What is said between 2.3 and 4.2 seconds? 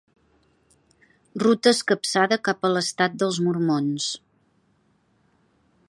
cap a l'estat dels mormons.